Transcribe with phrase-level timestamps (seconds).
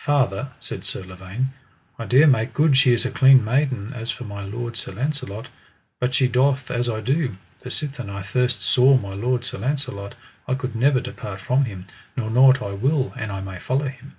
[0.00, 1.50] Father, said Sir Lavaine,
[2.00, 5.50] I dare make good she is a clean maiden as for my lord Sir Launcelot;
[6.00, 10.16] but she doth as I do, for sithen I first saw my lord Sir Launcelot,
[10.48, 11.86] I could never depart from him,
[12.16, 14.16] nor nought I will an I may follow him.